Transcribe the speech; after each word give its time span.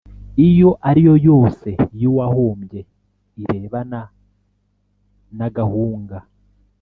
Iyo 0.47 0.69
ari 0.89 1.01
yo 1.07 1.15
yose 1.27 1.69
y 2.01 2.03
uwahombye 2.11 2.79
irebana 3.41 3.99
nagahunga 5.37 6.17